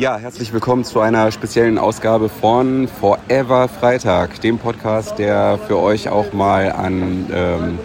[0.00, 6.08] Ja, herzlich willkommen zu einer speziellen Ausgabe von Forever Freitag, dem Podcast, der für euch
[6.08, 7.78] auch mal an ähm,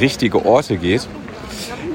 [0.00, 1.06] richtige Orte geht.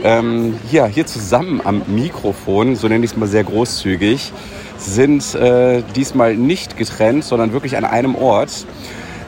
[0.03, 4.31] Ähm, hier, hier zusammen am Mikrofon, so nenne ich es mal sehr großzügig,
[4.77, 8.67] sind äh, diesmal nicht getrennt, sondern wirklich an einem Ort.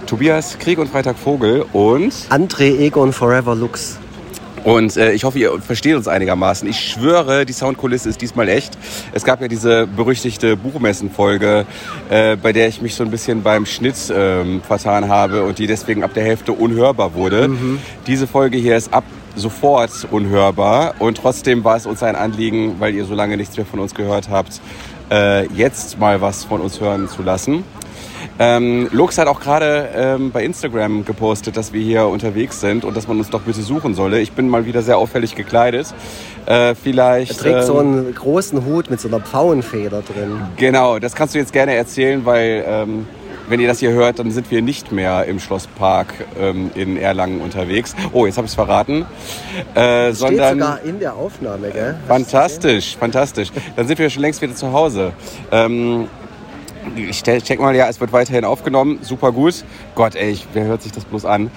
[0.05, 3.97] Tobias Krieg und Freitag Vogel und André Egon Forever Lux.
[4.65, 6.67] Und äh, ich hoffe, ihr versteht uns einigermaßen.
[6.67, 8.75] Ich schwöre, die Soundkulisse ist diesmal echt.
[9.13, 11.67] Es gab ja diese berüchtigte Buchmessen-Folge,
[12.09, 15.67] äh, bei der ich mich so ein bisschen beim Schnitt ähm, vertan habe und die
[15.67, 17.47] deswegen ab der Hälfte unhörbar wurde.
[17.47, 17.79] Mhm.
[18.07, 19.03] Diese Folge hier ist ab
[19.35, 23.65] sofort unhörbar und trotzdem war es uns ein Anliegen, weil ihr so lange nichts mehr
[23.65, 24.61] von uns gehört habt,
[25.11, 27.63] äh, jetzt mal was von uns hören zu lassen.
[28.37, 32.97] Ähm, Lux hat auch gerade ähm, bei Instagram gepostet, dass wir hier unterwegs sind und
[32.97, 34.19] dass man uns doch bitte suchen solle.
[34.19, 35.93] Ich bin mal wieder sehr auffällig gekleidet.
[36.45, 37.31] Äh, vielleicht.
[37.31, 40.41] Er trägt ähm, so einen großen Hut mit so einer Pfauenfeder drin.
[40.57, 43.07] Genau, das kannst du jetzt gerne erzählen, weil ähm,
[43.47, 47.41] wenn ihr das hier hört, dann sind wir nicht mehr im Schlosspark ähm, in Erlangen
[47.41, 47.95] unterwegs.
[48.11, 49.05] Oh, jetzt habe ich es verraten.
[49.73, 51.95] Äh, das sondern, steht sogar in der Aufnahme, gell?
[52.07, 53.51] Fantastisch, fantastisch.
[53.75, 55.13] Dann sind wir schon längst wieder zu Hause.
[55.51, 56.07] Ähm,
[56.95, 58.99] ich check mal, ja, es wird weiterhin aufgenommen.
[59.01, 59.63] Super gut.
[59.95, 61.51] Gott, ey, wer hört sich das bloß an?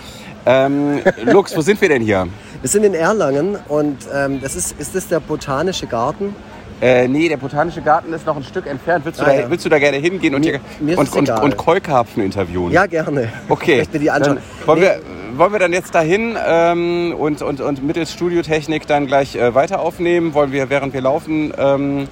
[0.47, 2.27] Ähm, Lux, wo sind wir denn hier?
[2.61, 6.35] Wir sind in Erlangen und ähm, das ist, ist das der Botanische Garten?
[6.81, 9.05] Äh, nee, der Botanische Garten ist noch ein Stück entfernt.
[9.05, 9.51] Willst du, ah, da, ja.
[9.51, 12.71] willst du da gerne hingehen und, mir, mir und, und, und, Keukarpfen interviewen?
[12.71, 13.33] Ja, gerne.
[13.49, 13.81] Okay.
[13.81, 14.39] Ich mir die anschauen.
[14.65, 14.87] wollen, nee.
[14.87, 19.55] wir, wollen wir dann jetzt dahin ähm, und, und, und mittels Studiotechnik dann gleich äh,
[19.55, 20.35] weiter aufnehmen?
[20.35, 22.09] Wollen wir, während wir laufen, ähm,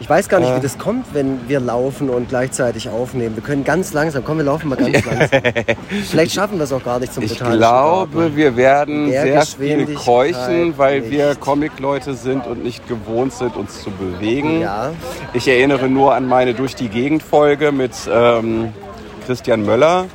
[0.00, 0.56] ich weiß gar nicht, äh.
[0.56, 3.36] wie das kommt, wenn wir laufen und gleichzeitig aufnehmen.
[3.36, 5.40] Wir können ganz langsam, komm, wir laufen mal ganz langsam.
[6.10, 8.36] Vielleicht schaffen wir es auch gar nicht zum Ich glaube, Garten.
[8.36, 11.12] wir werden sehr viel keuchen, weil nicht.
[11.12, 14.60] wir Comic-Leute sind und nicht gewohnt sind, uns zu bewegen.
[14.60, 14.92] Ja.
[15.32, 18.72] Ich erinnere nur an meine Durch die Gegend-Folge mit ähm,
[19.26, 20.06] Christian Möller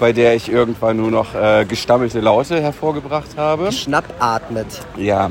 [0.00, 3.70] bei der ich irgendwann nur noch äh, gestammelte Laute hervorgebracht habe.
[3.70, 4.66] Schnappatmet.
[4.96, 5.30] Ja,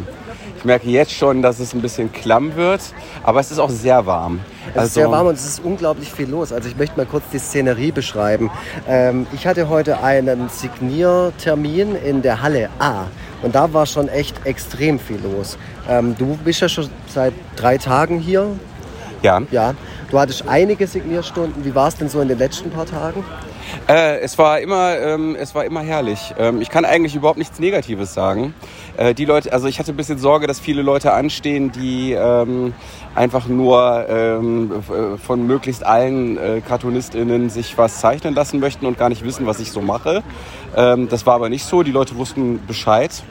[0.62, 2.82] ich merke jetzt schon, dass es ein bisschen klamm wird,
[3.24, 4.42] aber es ist auch sehr warm.
[4.70, 6.54] Es also ist sehr warm und es ist unglaublich viel los.
[6.54, 8.52] Also ich möchte mal kurz die Szenerie beschreiben.
[8.88, 13.06] Ähm, ich hatte heute einen Signiertermin in der Halle A
[13.42, 15.58] und da war schon echt extrem viel los.
[15.90, 18.46] Ähm, du bist ja schon seit drei Tagen hier.
[19.24, 19.42] Ja.
[19.50, 19.74] Ja.
[20.12, 21.66] Du hattest einige Signierstunden.
[21.66, 23.26] Wie war es denn so in den letzten paar Tagen?
[23.88, 26.34] Äh, es, war immer, ähm, es war immer herrlich.
[26.38, 28.54] Ähm, ich kann eigentlich überhaupt nichts Negatives sagen.
[28.98, 32.74] Äh, die Leute, also ich hatte ein bisschen Sorge, dass viele Leute anstehen, die ähm,
[33.16, 34.72] einfach nur ähm,
[35.24, 39.60] von möglichst allen äh, KartonistInnen sich was zeichnen lassen möchten und gar nicht wissen, was
[39.60, 40.24] ich so mache.
[40.76, 41.84] Ähm, das war aber nicht so.
[41.84, 43.24] Die Leute wussten Bescheid.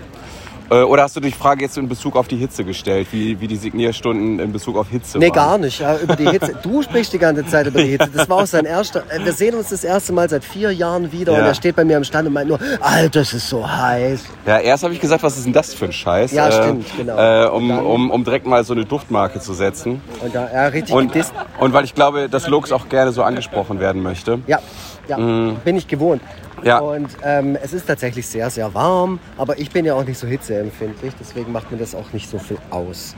[0.71, 3.49] Äh, oder hast du die Frage jetzt in Bezug auf die Hitze gestellt, wie, wie
[3.49, 5.35] die Signierstunden in Bezug auf Hitze Nee, waren?
[5.35, 5.81] gar nicht.
[5.81, 6.55] Ja, über die Hitze.
[6.63, 8.09] Du sprichst die ganze Zeit über die Hitze.
[8.15, 9.03] Das war auch sein erster.
[9.09, 11.41] Äh, wir sehen uns das erste Mal seit vier Jahren wieder ja.
[11.41, 14.25] und er steht bei mir am Stand und meint nur, Alter, es ist so heiß.
[14.47, 16.33] Ja, erst habe ich gesagt, was ist denn das für ein Scheiß?
[16.33, 17.17] Ja, äh, stimmt, genau.
[17.17, 20.01] Äh, um, dann, um, um direkt mal so eine Duftmarke zu setzen.
[20.21, 21.13] Und, da, ja, richtig und,
[21.59, 24.39] und weil ich glaube, dass Lux auch gerne so angesprochen werden möchte.
[24.47, 24.61] Ja,
[25.09, 25.19] ja.
[25.19, 25.57] Mhm.
[25.65, 26.23] bin ich gewohnt.
[26.63, 26.79] Ja.
[26.79, 30.27] Und ähm, es ist tatsächlich sehr, sehr warm, aber ich bin ja auch nicht so
[30.27, 33.15] hitzeempfindlich, deswegen macht mir das auch nicht so viel aus.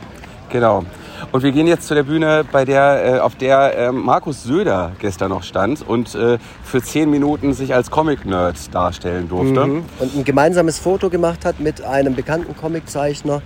[0.53, 0.85] Genau.
[1.31, 4.93] Und wir gehen jetzt zu der Bühne, bei der, äh, auf der äh, Markus Söder
[4.99, 9.67] gestern noch stand und äh, für zehn Minuten sich als Comic-Nerd darstellen durfte.
[9.67, 9.85] Mhm.
[9.99, 13.41] Und ein gemeinsames Foto gemacht hat mit einem bekannten Comiczeichner,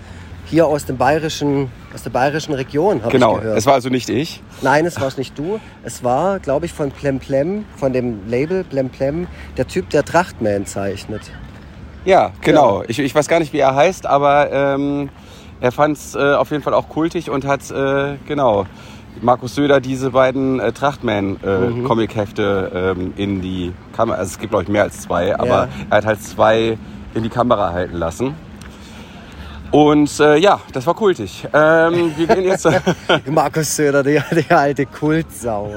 [0.46, 3.36] hier aus, dem bayerischen, aus der bayerischen Region, habe genau.
[3.36, 3.58] ich gehört.
[3.58, 4.42] es war also nicht ich.
[4.62, 5.60] Nein, es war nicht du.
[5.84, 9.26] Es war, glaube ich, von Plemplem, von dem Label Plemplem,
[9.56, 11.22] der Typ, der Trachtman zeichnet.
[12.04, 12.82] Ja, genau.
[12.82, 12.88] Ja.
[12.88, 15.10] Ich, ich weiß gar nicht, wie er heißt, aber ähm,
[15.60, 18.66] er fand es äh, auf jeden Fall auch kultig und hat, äh, genau,
[19.20, 23.00] Markus Söder diese beiden äh, Trachtman-Comic-Hefte äh, mhm.
[23.00, 25.68] ähm, in die Kamera, also es gibt glaube ich mehr als zwei, aber ja.
[25.90, 26.78] er hat halt zwei
[27.14, 28.34] in die Kamera halten lassen.
[29.70, 31.46] Und äh, ja, das war kultig.
[31.52, 32.68] Ähm, wir gehen jetzt.
[33.26, 35.72] Markus Söder, der, der alte Kultsau.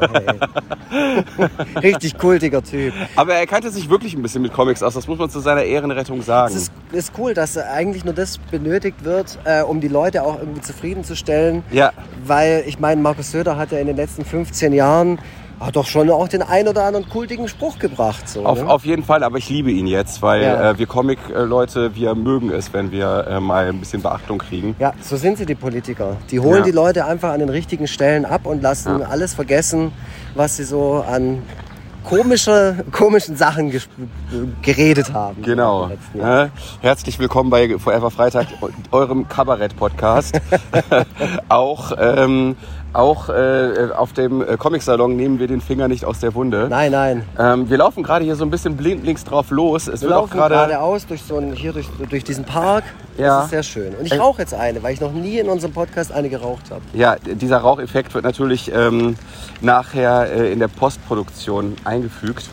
[1.82, 2.94] Richtig kultiger Typ.
[3.16, 5.64] Aber er kannte sich wirklich ein bisschen mit Comics aus, das muss man zu seiner
[5.64, 6.54] Ehrenrettung sagen.
[6.54, 10.40] Es ist, ist cool, dass eigentlich nur das benötigt wird, äh, um die Leute auch
[10.40, 11.64] irgendwie zufriedenzustellen.
[11.72, 11.92] Ja.
[12.26, 15.20] Weil ich meine, Markus Söder hat ja in den letzten 15 Jahren
[15.60, 18.28] hat doch schon auch den ein oder anderen kultigen Spruch gebracht.
[18.30, 18.70] So, auf, ne?
[18.70, 20.72] auf jeden Fall, aber ich liebe ihn jetzt, weil ja.
[20.72, 24.76] äh, wir Comic-Leute, wir mögen es, wenn wir äh, mal ein bisschen Beachtung kriegen.
[24.80, 26.18] Ja, so sind sie, die Politiker.
[26.32, 26.64] Die holen ja.
[26.64, 29.08] die Leute einfach an den richtigen Stellen ab und lassen ja.
[29.08, 29.92] alles vergessen,
[30.36, 31.42] was sie so an
[32.04, 33.72] komische, komischen Sachen
[34.62, 35.42] geredet haben.
[35.44, 35.92] Genau.
[36.14, 36.50] Ja,
[36.82, 38.48] herzlich willkommen bei Forever Freitag,
[38.92, 40.40] eurem Kabarett-Podcast.
[41.50, 42.56] Auch ähm,
[42.94, 46.68] auch äh, auf dem äh, Comic-Salon nehmen wir den Finger nicht aus der Wunde.
[46.70, 47.24] Nein, nein.
[47.38, 49.88] Ähm, wir laufen gerade hier so ein bisschen blindlings drauf los.
[49.88, 50.56] Es Wir wird auch laufen gerade.
[50.56, 52.84] geradeaus durch, so einen, hier durch, durch diesen Park.
[53.18, 53.38] Ja.
[53.38, 53.96] Das ist sehr schön.
[53.96, 56.72] Und ich Äh, rauche jetzt eine, weil ich noch nie in unserem Podcast eine geraucht
[56.72, 56.82] habe.
[56.94, 59.16] Ja, dieser Raucheffekt wird natürlich ähm,
[59.62, 62.50] nachher äh, in der Postproduktion eingefügt.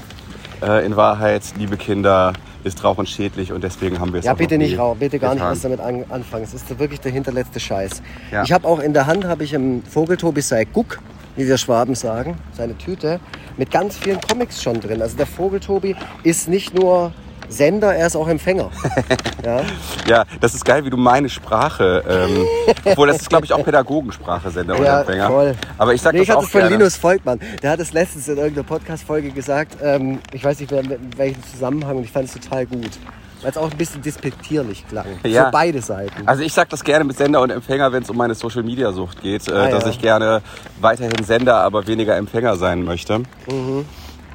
[0.63, 2.33] Äh, in Wahrheit, liebe Kinder,
[2.67, 5.49] ist Rauchen schädlich und deswegen haben wir es Ja, bitte nicht rauchen, bitte gar getan.
[5.49, 6.45] nicht erst damit an, anfangen.
[6.45, 8.03] Es ist wirklich der hinterletzte Scheiß.
[8.33, 8.43] Ja.
[8.43, 10.99] Ich habe auch in der Hand habe ich im Vogeltobi sei Guck,
[11.37, 13.21] wie wir Schwaben sagen, seine Tüte
[13.57, 15.01] mit ganz vielen Comics schon drin.
[15.01, 17.13] Also der Vogeltobi ist nicht nur
[17.49, 18.71] Sender, er ist auch Empfänger.
[19.45, 19.61] ja.
[20.07, 22.45] Ja, das ist geil, wie du meine Sprache, ähm,
[22.85, 25.29] obwohl das ist, glaube ich, auch Pädagogensprache, Sender Ja, Empfänger.
[25.29, 25.55] voll.
[25.79, 26.77] Aber ich sag Nee, ich das hatte auch es von gerne.
[26.77, 27.41] Linus Volkmann.
[27.63, 29.77] Der hat es letztens in irgendeiner Podcast-Folge gesagt.
[29.83, 32.91] Ähm, ich weiß nicht, in welchem Zusammenhang und ich fand es total gut.
[33.43, 35.05] Weil es auch ein bisschen despektierlich klang.
[35.23, 35.45] Ja.
[35.47, 36.27] Für beide Seiten.
[36.27, 39.47] Also ich sag das gerne mit Sender und Empfänger, wenn es um meine Social-Media-Sucht geht,
[39.49, 39.91] äh, Ah, dass ja.
[39.91, 40.41] ich gerne
[40.81, 43.19] weiterhin Sender, aber weniger Empfänger sein möchte.
[43.19, 43.85] Mhm.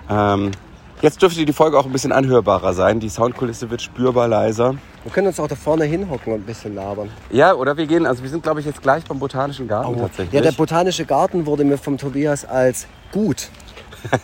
[0.09, 0.51] Ähm,
[1.01, 2.99] jetzt dürfte die Folge auch ein bisschen anhörbarer sein.
[2.99, 4.75] Die Soundkulisse wird spürbar leiser.
[5.03, 7.09] Wir können uns auch da vorne hinhocken und ein bisschen labern.
[7.31, 10.33] Ja, oder wir gehen, also wir sind glaube ich jetzt gleich beim Botanischen Garten tatsächlich.
[10.33, 13.49] Ja, der botanische Garten wurde mir vom Tobias als gut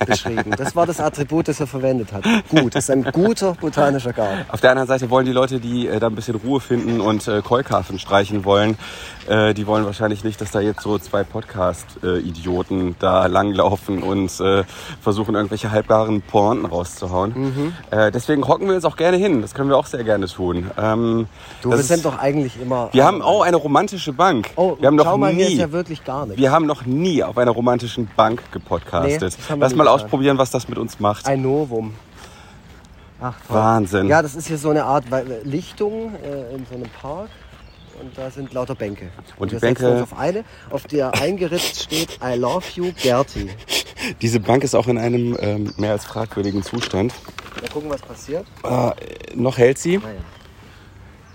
[0.06, 0.51] beschrieben.
[0.57, 2.24] Das war das Attribut, das er verwendet hat.
[2.50, 4.45] Gut, das ist ein guter botanischer Garten.
[4.50, 7.27] Auf der anderen Seite wollen die Leute, die äh, da ein bisschen Ruhe finden und
[7.27, 8.77] äh, Keukarten streichen wollen,
[9.27, 14.63] äh, die wollen wahrscheinlich nicht, dass da jetzt so zwei Podcast-Idioten da langlaufen und äh,
[15.01, 17.33] versuchen, irgendwelche halbgaren Pointen rauszuhauen.
[17.35, 17.74] Mhm.
[17.91, 19.41] Äh, deswegen hocken wir uns auch gerne hin.
[19.41, 20.71] Das können wir auch sehr gerne tun.
[20.77, 21.27] Ähm,
[21.62, 22.89] Du, wir sind doch eigentlich immer...
[22.91, 24.50] wir haben auch eine romantische Bank.
[24.56, 26.39] Oh, wir haben noch schau mal, nie, hier ist ja wirklich gar nichts.
[26.39, 29.38] wir haben noch nie auf einer romantischen Bank gepodcastet.
[29.50, 31.25] Nee, das Lass mal ausprobieren, was das mit uns macht.
[31.25, 31.93] Ein Novum.
[33.19, 33.55] Ach, toll.
[33.55, 34.07] Wahnsinn.
[34.07, 35.05] Ja, das ist hier so eine Art
[35.43, 37.29] Lichtung äh, in so einem Park.
[37.99, 39.09] Und da sind lauter Bänke.
[39.37, 42.91] Und die wir setzen Bänke- uns auf eine, auf der eingeritzt steht I love you,
[43.01, 43.49] Gerti.
[44.21, 47.11] Diese Bank ist auch in einem ähm, mehr als fragwürdigen Zustand.
[47.59, 48.45] Mal gucken, was passiert.
[48.63, 48.91] Äh,
[49.35, 49.97] noch hält sie.
[49.97, 50.13] Ah, ja.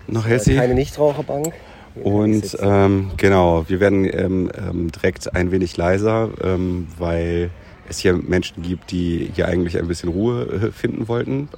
[0.07, 0.55] Noch hält sie.
[0.55, 1.53] Keine Nichtraucherbank.
[1.97, 7.51] Und ähm, genau, wir werden ähm, ähm, direkt ein wenig leiser, ähm, weil
[7.89, 11.49] es hier Menschen gibt, die hier eigentlich ein bisschen Ruhe äh, finden wollten.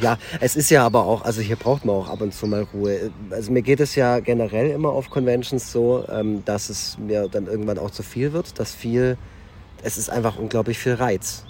[0.00, 2.66] Ja, es ist ja aber auch, also hier braucht man auch ab und zu mal
[2.72, 3.10] Ruhe.
[3.30, 7.46] Also mir geht es ja generell immer auf Conventions so, ähm, dass es mir dann
[7.46, 9.16] irgendwann auch zu viel wird, dass viel,
[9.82, 11.44] es ist einfach unglaublich viel Reiz.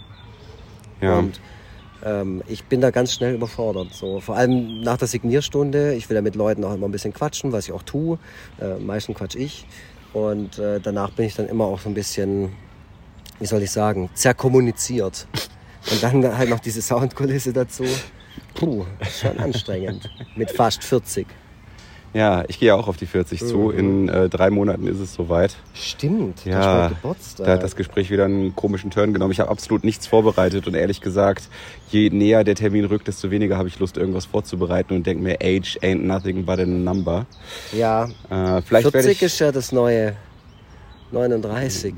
[1.00, 1.18] Ja.
[1.18, 1.40] Und
[2.04, 3.92] ähm, ich bin da ganz schnell überfordert.
[3.92, 4.20] So.
[4.20, 5.94] Vor allem nach der Signierstunde.
[5.94, 8.18] Ich will ja mit Leuten auch immer ein bisschen quatschen, was ich auch tue.
[8.60, 9.66] Äh, meistens quatsch ich.
[10.12, 12.52] Und äh, danach bin ich dann immer auch so ein bisschen,
[13.38, 15.26] wie soll ich sagen, zerkommuniziert.
[15.90, 17.84] Und dann halt noch diese Soundkulisse dazu.
[18.54, 18.84] Puh,
[19.20, 20.10] schon anstrengend.
[20.34, 21.26] Mit fast 40.
[22.12, 23.70] ja, ich gehe auch auf die 40 zu.
[23.70, 25.54] In äh, drei Monaten ist es soweit.
[25.74, 26.90] Stimmt, Ja.
[27.36, 29.32] Da hat das Gespräch wieder einen komischen Turn genommen.
[29.32, 31.48] Ich habe absolut nichts vorbereitet und ehrlich gesagt,
[31.90, 35.36] je näher der Termin rückt, desto weniger habe ich Lust, irgendwas vorzubereiten und denke mir,
[35.42, 37.26] Age ain't nothing but a number.
[37.72, 40.16] ja, Äh, vielleicht werde 40 ich, ist ja das neue
[41.12, 41.94] 39.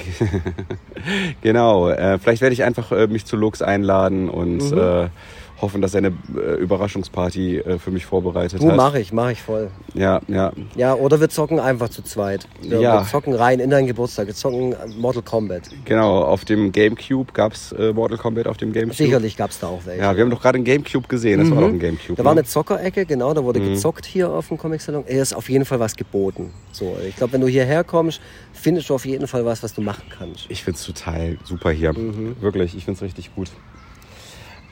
[1.43, 5.11] genau, äh, vielleicht werde ich einfach äh, mich zu Lux einladen und Mhm.
[5.59, 8.77] Äh, hoffen, dass er eine äh, Überraschungsparty äh, für mich vorbereitet Du, hat.
[8.77, 9.71] mach ich, mach ich voll.
[9.95, 10.53] Ja, ja.
[10.77, 12.47] Ja, oder wir zocken einfach zu zweit.
[12.63, 13.01] Wir, Ja.
[13.03, 14.27] wir zocken rein in deinen Geburtstag.
[14.27, 15.63] Wir zocken Mortal Kombat.
[15.85, 18.97] Genau, auf dem Gamecube gab es äh, Mortal Kombat auf dem Gamecube.
[18.97, 20.03] Sicherlich gab es da auch welche.
[20.03, 21.41] Ja, wir haben doch gerade einen Gamecube gesehen.
[21.41, 22.13] Das war doch ein Gamecube.
[22.13, 22.17] Mhm.
[22.17, 22.41] Da war ne?
[22.41, 25.05] eine Zockerecke, genau, da wurde gezockt hier auf dem Comic-Salon.
[25.07, 26.51] Hier ist auf jeden Fall was geboten.
[26.73, 28.21] So, ich glaube, wenn du hierher kommst,
[28.53, 30.47] findest du auf jeden Fall was, was du machen kannst.
[30.49, 31.93] Ich find's total super hier.
[31.93, 32.37] Mhm.
[32.41, 33.51] Wirklich, ich find's richtig gut.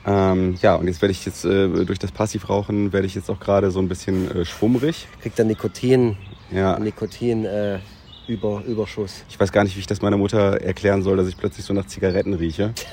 [0.05, 3.39] Ähm, ja, und jetzt werde ich jetzt äh, durch das Passivrauchen werde ich jetzt auch
[3.39, 5.07] gerade so ein bisschen äh, schwummrig.
[5.21, 6.15] Kriegt dann Nikotin,
[6.51, 7.79] Ja, Nikotin äh,
[8.27, 9.23] über, Überschuss.
[9.29, 11.73] ich weiß gar nicht, wie ich das meiner Mutter erklären soll, dass ich plötzlich so
[11.73, 12.73] nach Zigaretten rieche.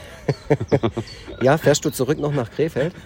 [1.42, 2.94] Ja, fährst du zurück noch nach Krefeld?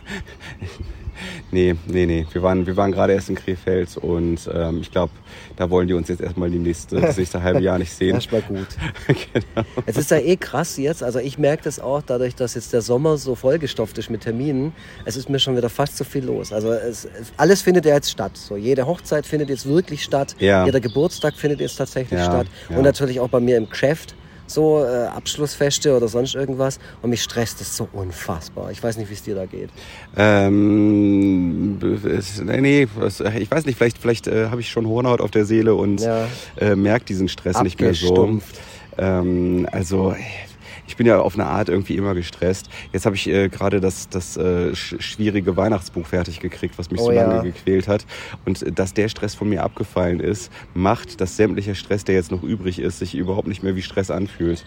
[1.50, 2.26] Nee, nee, nee.
[2.31, 5.12] Wir waren, wir waren gerade erst in Krefeld und ähm, ich glaube,
[5.57, 8.14] da wollen die uns jetzt erstmal die nächste, das nächste halbe Jahr nicht sehen.
[8.17, 8.67] Erstmal gut.
[9.07, 9.67] genau.
[9.87, 12.83] Es ist ja eh krass jetzt, also ich merke das auch dadurch, dass jetzt der
[12.83, 14.73] Sommer so vollgestopft ist mit Terminen.
[15.05, 16.52] Es ist mir schon wieder fast zu viel los.
[16.52, 18.37] Also es, alles findet ja jetzt statt.
[18.37, 20.37] So jede Hochzeit findet jetzt wirklich statt.
[20.38, 20.67] Ja.
[20.67, 22.47] Jeder Geburtstag findet jetzt tatsächlich Ja, statt.
[22.69, 22.76] ja.
[22.76, 24.14] Und natürlich auch bei mir im Geschäft
[24.49, 26.78] so äh, Abschlussfeste oder sonst irgendwas.
[27.02, 28.71] Und mich stresst das so unfassbar.
[28.73, 29.71] Ich weiß nicht, wie es dir da geht.
[30.17, 35.45] Ähm, nee, nee, ich weiß nicht, vielleicht, vielleicht äh, habe ich schon Hornhaut auf der
[35.45, 36.26] Seele und Ja.
[36.57, 38.40] äh, merke diesen Stress nicht mehr so.
[38.97, 40.14] Ähm, also,
[40.88, 42.68] ich bin ja auf eine Art irgendwie immer gestresst.
[42.92, 47.07] Jetzt habe ich äh, gerade das, das äh, schwierige Weihnachtsbuch fertig gekriegt, was mich Oh
[47.07, 47.42] so lange ja.
[47.42, 48.07] gequält hat.
[48.47, 52.30] Und äh, dass der Stress von mir abgefallen ist, macht, dass sämtlicher Stress, der jetzt
[52.30, 54.64] noch übrig ist, sich überhaupt nicht mehr wie Stress anfühlt.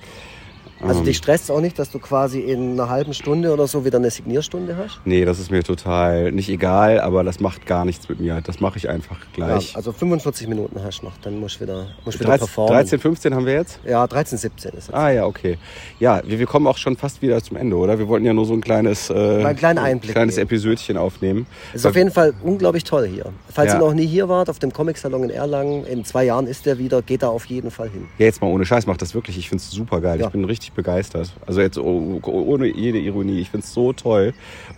[0.84, 3.86] Also Ähm, dich stresst auch nicht, dass du quasi in einer halben Stunde oder so
[3.86, 5.00] wieder eine Signierstunde hast?
[5.06, 8.42] Nee, das ist mir total nicht egal, aber das macht gar nichts mit mir.
[8.42, 9.72] Das mache ich einfach gleich.
[9.72, 12.74] Ja, also 45 Minuten hast du noch, dann musst du wieder, musst wieder 13, performen.
[12.74, 13.80] 13, 15 haben wir jetzt?
[13.86, 14.94] Ja, 13, 17 ist jetzt.
[14.96, 15.58] Ah ja, okay.
[16.00, 18.00] Ja, wir, wir kommen auch schon fast wieder zum Ende, oder?
[18.00, 20.38] Wir wollten ja nur so ein kleines, äh, Einblick kleines.
[20.38, 21.46] Episödchen aufnehmen.
[21.74, 23.26] Es ist auf jeden Fall unglaublich toll hier.
[23.54, 23.78] Falls Ja.
[23.78, 26.78] ihr noch nie hier wart, auf dem Comic-Salon in Erlangen, in zwei Jahren ist der
[26.78, 28.08] wieder, geht da auf jeden Fall hin.
[28.18, 29.38] Ja, jetzt mal ohne Scheiß, macht das wirklich.
[29.38, 30.20] Ich find's super geil.
[30.20, 30.28] Ja.
[30.28, 31.32] Ich bin richtig begeistert.
[31.46, 33.40] Also jetzt oh- ohne jede Ironie.
[33.40, 34.34] Ich find's so toll.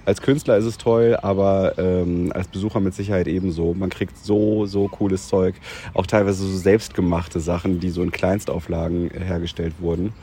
[0.06, 3.74] Als Künstler ist es toll, aber ähm, als Besucher mit Sicherheit ebenso.
[3.74, 5.56] Man kriegt so, so cooles Zeug.
[5.94, 10.14] Auch teilweise so selbstgemachte Sachen, die so in Kleinstauflagen hergestellt wurden.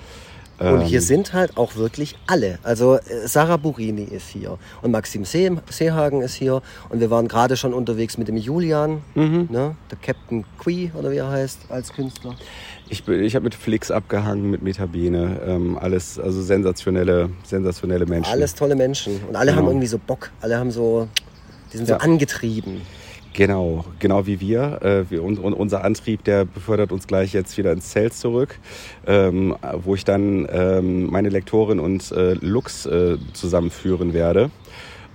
[0.59, 2.59] Und hier Ähm, sind halt auch wirklich alle.
[2.63, 6.61] Also äh, Sarah Burini ist hier und Maxim See Seehagen ist hier.
[6.91, 9.49] Und wir waren gerade schon unterwegs mit dem Julian, Mhm.
[9.51, 9.75] ne?
[9.91, 12.35] der Captain Quee oder wie er heißt, als Künstler.
[12.93, 15.41] Ich, bin- ich habe mit Flix abgehangen, mit Metabene.
[15.47, 18.31] Ähm, alles, also sensationelle, sensationelle Menschen.
[18.33, 19.21] Alles tolle Menschen.
[19.29, 19.63] Und alle Genau.
[19.63, 20.31] haben irgendwie so Bock.
[20.41, 21.07] Alle haben so,
[21.73, 21.99] die sind so Ja.
[22.01, 22.81] angetrieben.
[23.33, 24.83] Genau, genau wie wir.
[24.83, 28.59] Äh, wir und, und unser Antrieb, der befördert uns gleich jetzt wieder ins Zelt zurück,
[29.07, 29.55] ähm,
[29.85, 34.51] wo ich dann ähm, meine Lektorin und äh, Lux äh, zusammenführen werde.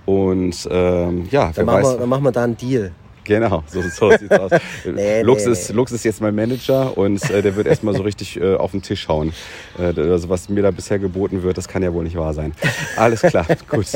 [0.06, 1.92] Und ähm, ja, wer Dann machen, weiß.
[1.92, 2.92] wir, dann machen wir da einen Deal.
[3.26, 4.52] Genau, so, so sieht's aus.
[4.84, 5.76] Nee, Lux, nee, ist, nee.
[5.76, 8.82] Lux ist jetzt mein Manager und äh, der wird erstmal so richtig äh, auf den
[8.82, 9.32] Tisch hauen.
[9.78, 12.52] Äh, also was mir da bisher geboten wird, das kann ja wohl nicht wahr sein.
[12.96, 13.92] Alles klar, gut.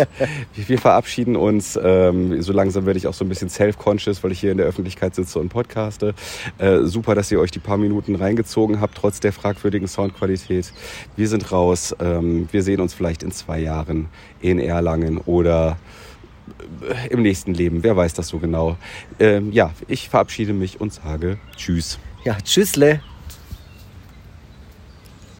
[0.54, 1.78] Wir, wir verabschieden uns.
[1.82, 4.66] Ähm, so langsam werde ich auch so ein bisschen self-conscious, weil ich hier in der
[4.66, 6.14] Öffentlichkeit sitze und podcaste.
[6.58, 10.72] Äh, super, dass ihr euch die paar Minuten reingezogen habt, trotz der fragwürdigen Soundqualität.
[11.16, 11.94] Wir sind raus.
[12.00, 14.08] Ähm, wir sehen uns vielleicht in zwei Jahren
[14.40, 15.76] in Erlangen oder
[17.10, 17.82] im nächsten Leben.
[17.82, 18.76] Wer weiß das so genau.
[19.18, 21.98] Ähm, ja, ich verabschiede mich und sage Tschüss.
[22.24, 23.00] Ja, tschüssle.